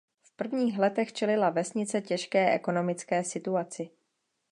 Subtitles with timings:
[0.23, 3.89] V prvních letech čelila vesnice těžké ekonomické situaci.